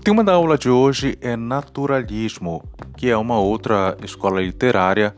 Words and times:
O 0.00 0.02
tema 0.02 0.24
da 0.24 0.32
aula 0.32 0.56
de 0.56 0.70
hoje 0.70 1.18
é 1.20 1.36
naturalismo, 1.36 2.64
que 2.96 3.10
é 3.10 3.16
uma 3.18 3.38
outra 3.38 3.98
escola 4.02 4.40
literária 4.40 5.14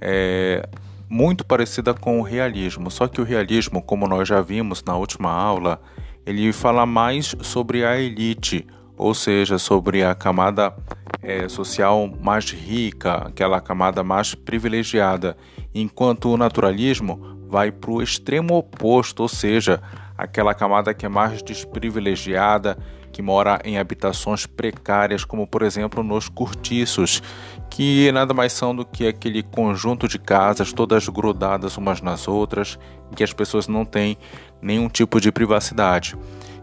é, 0.00 0.68
muito 1.08 1.46
parecida 1.46 1.94
com 1.94 2.18
o 2.18 2.22
realismo. 2.22 2.90
Só 2.90 3.06
que 3.06 3.20
o 3.20 3.24
realismo, 3.24 3.80
como 3.80 4.08
nós 4.08 4.26
já 4.26 4.40
vimos 4.40 4.82
na 4.82 4.96
última 4.96 5.30
aula, 5.30 5.80
ele 6.26 6.52
fala 6.52 6.84
mais 6.84 7.36
sobre 7.42 7.84
a 7.84 7.96
elite, 7.96 8.66
ou 8.96 9.14
seja, 9.14 9.56
sobre 9.56 10.02
a 10.02 10.16
camada 10.16 10.74
é, 11.22 11.48
social 11.48 12.10
mais 12.20 12.50
rica, 12.50 13.28
aquela 13.28 13.60
camada 13.60 14.02
mais 14.02 14.34
privilegiada, 14.34 15.36
enquanto 15.72 16.28
o 16.28 16.36
naturalismo 16.36 17.38
vai 17.48 17.70
para 17.70 17.92
o 17.92 18.02
extremo 18.02 18.56
oposto, 18.56 19.20
ou 19.20 19.28
seja, 19.28 19.80
aquela 20.18 20.54
camada 20.54 20.92
que 20.92 21.06
é 21.06 21.08
mais 21.08 21.40
desprivilegiada, 21.40 22.76
que 23.14 23.22
mora 23.22 23.60
em 23.64 23.78
habitações 23.78 24.44
precárias, 24.44 25.24
como 25.24 25.46
por 25.46 25.62
exemplo 25.62 26.02
nos 26.02 26.28
cortiços, 26.28 27.22
que 27.70 28.10
nada 28.10 28.34
mais 28.34 28.52
são 28.52 28.74
do 28.74 28.84
que 28.84 29.06
aquele 29.06 29.40
conjunto 29.40 30.08
de 30.08 30.18
casas 30.18 30.72
todas 30.72 31.08
grudadas 31.08 31.76
umas 31.76 32.02
nas 32.02 32.26
outras, 32.26 32.76
em 33.12 33.14
que 33.14 33.22
as 33.22 33.32
pessoas 33.32 33.68
não 33.68 33.84
têm 33.84 34.18
nenhum 34.60 34.88
tipo 34.88 35.20
de 35.20 35.30
privacidade. 35.30 36.16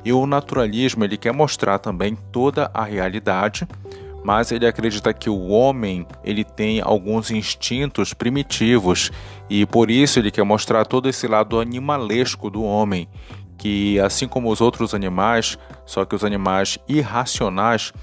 E 0.04 0.12
o 0.12 0.28
naturalismo 0.28 1.06
ele 1.06 1.16
quer 1.16 1.32
mostrar 1.32 1.80
também 1.80 2.18
toda 2.34 2.70
a 2.74 2.84
realidade, 2.84 3.66
mas 4.22 4.52
ele 4.52 4.68
acredita 4.68 5.14
que 5.14 5.30
o 5.30 5.48
homem 5.48 6.06
ele 6.22 6.44
tem 6.44 6.82
alguns 6.82 7.32
instintos 7.32 8.14
primitivos 8.14 9.10
e 9.50 9.66
por 9.66 9.90
isso 9.90 10.20
ele 10.20 10.30
quer 10.30 10.44
mostrar 10.44 10.86
todo 10.86 11.08
esse 11.08 11.28
lado 11.28 11.62
animalesco 11.62 12.50
do 12.50 12.62
homem 12.62 13.08
que 13.62 14.00
assim 14.00 14.28
como 14.28 14.50
os 14.50 14.60
outros 14.60 14.96
animais, 14.96 15.56
só 15.86 16.04
que 16.04 16.16
os 16.16 16.26
animais 16.26 16.80
irracionais, 16.90 17.94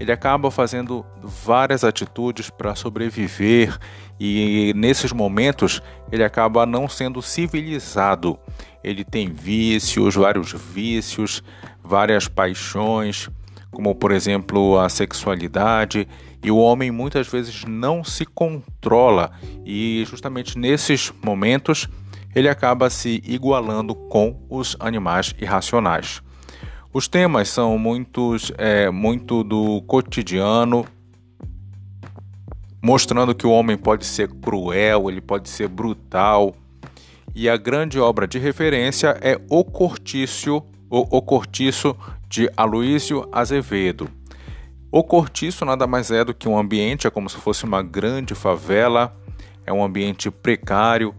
ele 0.00 0.10
acaba 0.10 0.50
fazendo 0.50 1.06
várias 1.22 1.84
atitudes 1.84 2.50
para 2.50 2.74
sobreviver. 2.74 3.78
E 4.18 4.72
nesses 4.74 5.12
momentos 5.12 5.80
ele 6.10 6.24
acaba 6.24 6.66
não 6.66 6.88
sendo 6.88 7.22
civilizado. 7.22 8.36
Ele 8.82 9.04
tem 9.04 9.32
vícios, 9.32 10.16
vários 10.16 10.50
vícios, 10.50 11.44
várias 11.80 12.26
paixões, 12.26 13.30
como 13.70 13.94
por 13.94 14.10
exemplo 14.10 14.80
a 14.80 14.88
sexualidade, 14.88 16.08
e 16.42 16.50
o 16.50 16.56
homem 16.56 16.90
muitas 16.90 17.28
vezes 17.28 17.64
não 17.64 18.02
se 18.02 18.26
controla. 18.26 19.30
E 19.64 20.04
justamente 20.10 20.58
nesses 20.58 21.12
momentos 21.22 21.88
ele 22.34 22.48
acaba 22.48 22.90
se 22.90 23.22
igualando 23.24 23.94
com 23.94 24.40
os 24.48 24.76
animais 24.80 25.34
irracionais. 25.38 26.22
Os 26.92 27.08
temas 27.08 27.48
são 27.48 27.76
muitos, 27.78 28.52
é, 28.56 28.90
muito 28.90 29.42
do 29.42 29.82
cotidiano, 29.82 30.84
mostrando 32.82 33.34
que 33.34 33.46
o 33.46 33.50
homem 33.50 33.76
pode 33.76 34.04
ser 34.04 34.28
cruel, 34.28 35.10
ele 35.10 35.20
pode 35.20 35.48
ser 35.48 35.68
brutal. 35.68 36.54
E 37.34 37.48
a 37.48 37.56
grande 37.56 37.98
obra 37.98 38.28
de 38.28 38.38
referência 38.38 39.18
é 39.20 39.40
O 39.50 39.64
Cortiço, 39.64 40.62
o, 40.88 41.16
o 41.16 41.22
Cortiço 41.22 41.96
de 42.28 42.50
Aloísio 42.56 43.28
Azevedo. 43.32 44.08
O 44.96 45.02
cortiço 45.02 45.64
nada 45.64 45.88
mais 45.88 46.12
é 46.12 46.24
do 46.24 46.32
que 46.32 46.48
um 46.48 46.56
ambiente, 46.56 47.04
é 47.04 47.10
como 47.10 47.28
se 47.28 47.36
fosse 47.36 47.64
uma 47.64 47.82
grande 47.82 48.32
favela, 48.32 49.12
é 49.66 49.72
um 49.72 49.82
ambiente 49.82 50.30
precário, 50.30 51.12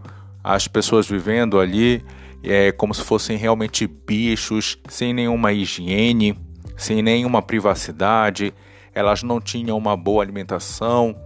as 0.48 0.68
pessoas 0.68 1.08
vivendo 1.08 1.58
ali 1.58 2.04
é, 2.44 2.70
como 2.70 2.94
se 2.94 3.02
fossem 3.02 3.36
realmente 3.36 3.84
bichos, 3.84 4.78
sem 4.88 5.12
nenhuma 5.12 5.52
higiene, 5.52 6.38
sem 6.76 7.02
nenhuma 7.02 7.42
privacidade, 7.42 8.54
elas 8.94 9.24
não 9.24 9.40
tinham 9.40 9.76
uma 9.76 9.96
boa 9.96 10.22
alimentação. 10.22 11.16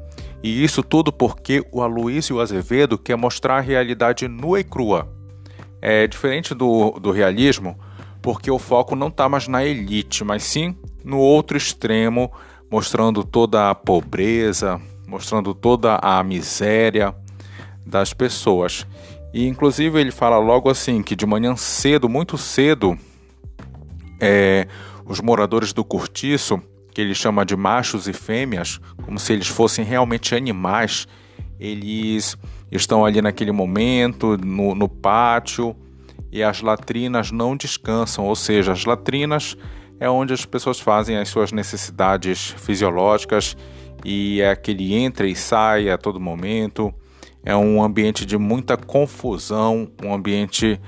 E 0.42 0.64
isso 0.64 0.82
tudo 0.82 1.12
porque 1.12 1.62
o 1.70 1.82
Aloysio 1.82 2.40
Azevedo 2.40 2.96
quer 2.96 3.14
mostrar 3.14 3.58
a 3.58 3.60
realidade 3.60 4.26
nua 4.26 4.60
e 4.60 4.64
crua. 4.64 5.06
É 5.82 6.06
diferente 6.06 6.54
do, 6.54 6.92
do 6.92 7.10
realismo, 7.10 7.78
porque 8.22 8.50
o 8.50 8.58
foco 8.58 8.96
não 8.96 9.08
está 9.08 9.28
mais 9.28 9.46
na 9.46 9.62
elite, 9.62 10.24
mas 10.24 10.44
sim 10.44 10.74
no 11.04 11.18
outro 11.18 11.58
extremo, 11.58 12.32
mostrando 12.70 13.22
toda 13.22 13.68
a 13.68 13.74
pobreza, 13.74 14.80
mostrando 15.06 15.52
toda 15.52 15.98
a 16.00 16.24
miséria 16.24 17.14
das 17.84 18.14
pessoas. 18.14 18.86
E 19.32 19.46
inclusive 19.46 20.00
ele 20.00 20.10
fala 20.10 20.38
logo 20.38 20.68
assim 20.68 21.02
que 21.02 21.14
de 21.14 21.24
manhã 21.24 21.54
cedo, 21.56 22.08
muito 22.08 22.36
cedo, 22.36 22.98
é, 24.20 24.66
os 25.06 25.20
moradores 25.20 25.72
do 25.72 25.84
cortiço, 25.84 26.60
que 26.92 27.00
ele 27.00 27.14
chama 27.14 27.46
de 27.46 27.56
machos 27.56 28.08
e 28.08 28.12
fêmeas, 28.12 28.80
como 29.02 29.18
se 29.18 29.32
eles 29.32 29.46
fossem 29.46 29.84
realmente 29.84 30.34
animais, 30.34 31.06
eles 31.58 32.36
estão 32.70 33.04
ali 33.04 33.22
naquele 33.22 33.52
momento, 33.52 34.36
no, 34.36 34.74
no 34.74 34.88
pátio, 34.88 35.76
e 36.32 36.42
as 36.42 36.60
latrinas 36.60 37.30
não 37.30 37.56
descansam, 37.56 38.24
ou 38.24 38.36
seja, 38.36 38.72
as 38.72 38.84
latrinas 38.84 39.56
é 39.98 40.08
onde 40.08 40.32
as 40.32 40.44
pessoas 40.44 40.80
fazem 40.80 41.16
as 41.16 41.28
suas 41.28 41.52
necessidades 41.52 42.54
fisiológicas 42.56 43.56
e 44.04 44.40
é 44.40 44.50
aquele 44.50 44.94
entra 44.94 45.26
e 45.26 45.36
sai 45.36 45.90
a 45.90 45.98
todo 45.98 46.18
momento 46.18 46.94
é 47.44 47.56
um 47.56 47.82
ambiente 47.82 48.26
de 48.26 48.36
muita 48.36 48.76
confusão, 48.76 49.90
um 50.02 50.12
ambiente, 50.12 50.80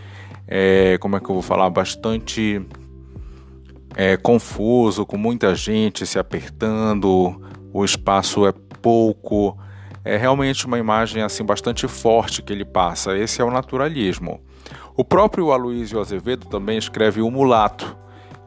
é, 0.47 0.99
como 0.99 1.17
é 1.17 1.21
que 1.21 1.27
eu 1.27 1.35
vou 1.35 1.43
falar, 1.43 1.71
bastante 1.71 2.65
é, 3.97 4.17
confuso, 4.17 5.07
com 5.07 5.17
muita 5.17 5.55
gente 5.55 6.07
se 6.07 6.19
apertando, 6.19 7.41
o 7.73 7.85
espaço 7.85 8.47
é 8.47 8.53
pouco. 8.81 9.57
É 10.05 10.17
realmente 10.17 10.67
uma 10.67 10.79
imagem 10.79 11.23
assim 11.23 11.45
bastante 11.45 11.87
forte 11.87 12.43
que 12.43 12.53
ele 12.53 12.65
passa. 12.65 13.17
Esse 13.17 13.41
é 13.41 13.45
o 13.45 13.51
naturalismo. 13.51 14.41
O 14.97 15.05
próprio 15.05 15.53
Aloysio 15.53 16.01
Azevedo 16.01 16.47
também 16.47 16.77
escreve 16.77 17.23
O 17.23 17.31
Mulato. 17.31 17.97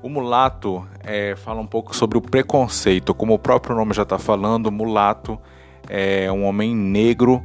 O 0.04 0.10
mulato 0.10 0.88
é, 1.04 1.36
fala 1.36 1.60
um 1.60 1.66
pouco 1.66 1.96
sobre 1.96 2.16
o 2.16 2.22
preconceito. 2.22 3.12
Como 3.12 3.34
o 3.34 3.40
próprio 3.40 3.76
nome 3.76 3.92
já 3.92 4.04
está 4.04 4.20
falando, 4.20 4.72
mulato 4.72 5.40
é 5.90 6.32
um 6.32 6.46
homem 6.46 6.76
negro 6.76 7.44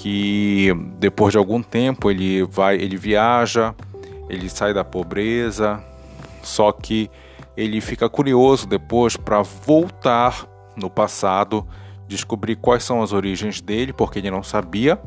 que 0.00 0.72
depois 0.98 1.30
de 1.32 1.36
algum 1.36 1.62
tempo 1.62 2.10
ele 2.10 2.42
vai, 2.44 2.76
ele 2.76 2.96
viaja, 2.96 3.74
ele 4.30 4.48
sai 4.48 4.72
da 4.72 4.82
pobreza, 4.82 5.78
só 6.42 6.72
que 6.72 7.10
ele 7.54 7.82
fica 7.82 8.08
curioso 8.08 8.66
depois 8.66 9.14
para 9.14 9.42
voltar 9.42 10.48
no 10.74 10.88
passado, 10.88 11.68
descobrir 12.08 12.56
quais 12.56 12.82
são 12.82 13.02
as 13.02 13.12
origens 13.12 13.60
dele, 13.60 13.92
porque 13.92 14.20
ele 14.20 14.30
não 14.30 14.42
sabia. 14.42 14.98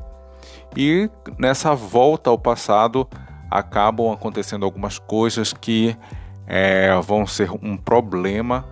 E 0.78 1.10
nessa 1.40 1.74
volta 1.74 2.30
ao 2.30 2.38
passado 2.38 3.10
acabam 3.50 4.12
acontecendo 4.12 4.64
algumas 4.64 5.00
coisas 5.00 5.54
que 5.54 5.98
é, 6.46 6.94
vão 7.02 7.26
ser 7.26 7.50
um 7.50 7.76
problema 7.76 8.64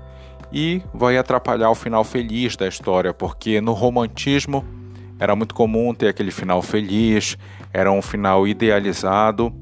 e 0.54 0.84
vai 0.94 1.18
atrapalhar 1.18 1.72
o 1.72 1.76
final 1.76 2.04
feliz 2.04 2.56
da 2.56 2.68
história, 2.68 3.12
porque 3.12 3.60
no 3.60 3.74
romantismo 3.74 4.81
era 5.22 5.36
muito 5.36 5.54
comum 5.54 5.94
ter 5.94 6.08
aquele 6.08 6.32
final 6.32 6.64
feliz, 6.64 7.38
era 7.72 7.92
um 7.92 8.02
final 8.02 8.48
idealizado, 8.48 9.54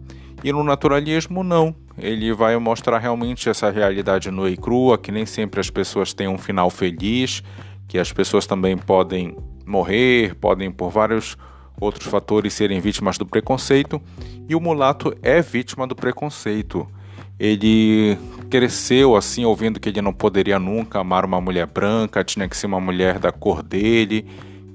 e 0.42 0.54
no 0.54 0.64
naturalismo 0.64 1.44
não. 1.44 1.76
Ele 1.98 2.32
vai 2.32 2.56
mostrar 2.56 2.98
realmente 2.98 3.50
essa 3.50 3.70
realidade 3.70 4.32
nua 4.32 4.50
e 4.50 4.56
crua, 4.56 4.98
que 4.98 5.12
nem 5.12 5.26
sempre 5.26 5.60
as 5.60 5.70
pessoas 5.70 6.14
têm 6.14 6.30
um 6.30 6.38
final 6.38 6.70
feliz, 6.70 7.44
que 7.90 8.00
as 8.00 8.10
pessoas 8.10 8.48
também 8.48 8.78
podem 8.78 9.36
morrer, 9.66 10.34
podem 10.36 10.72
por 10.72 10.92
vários 10.92 11.36
outros 11.78 12.08
fatores 12.08 12.54
serem 12.54 12.80
vítimas 12.80 13.18
do 13.18 13.26
preconceito, 13.26 14.02
e 14.48 14.56
o 14.56 14.62
mulato 14.62 15.14
é 15.22 15.42
vítima 15.42 15.86
do 15.86 15.94
preconceito. 15.94 16.88
Ele 17.38 18.18
cresceu 18.50 19.14
assim, 19.14 19.44
ouvindo 19.44 19.78
que 19.78 19.90
ele 19.90 20.02
não 20.02 20.14
poderia 20.14 20.58
nunca 20.58 21.00
amar 21.02 21.26
uma 21.26 21.42
mulher 21.42 21.66
branca, 21.68 22.24
tinha 22.24 22.48
que 22.48 22.56
ser 22.56 22.68
uma 22.68 22.80
mulher 22.80 23.20
da 23.20 23.30
cor 23.30 23.62
dele 23.62 24.26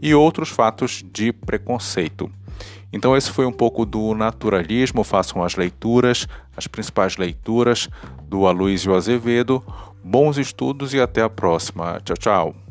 e 0.05 0.15
outros 0.15 0.51
fatos 0.51 1.03
de 1.03 1.33
preconceito. 1.33 2.31
Então, 2.93 3.17
esse 3.17 3.31
foi 3.31 3.47
um 3.47 3.53
pouco 3.53 3.87
do 3.87 4.15
naturalismo. 4.15 5.03
Façam 5.03 5.43
as 5.43 5.57
leituras, 5.57 6.29
as 6.55 6.67
principais 6.67 7.17
leituras 7.17 7.89
do 8.29 8.47
Aloysio 8.47 8.95
Azevedo. 8.95 9.65
Bons 10.05 10.37
estudos 10.37 10.93
e 10.93 11.01
até 11.01 11.23
a 11.23 11.31
próxima. 11.31 11.99
Tchau, 12.05 12.17
tchau. 12.19 12.64